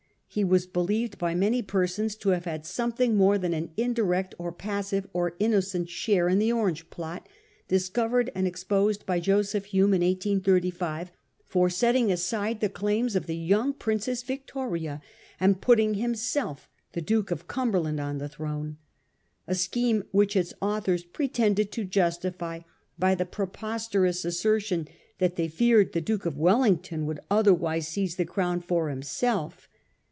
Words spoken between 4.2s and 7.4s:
or passive, or innocent share in the Orange plot,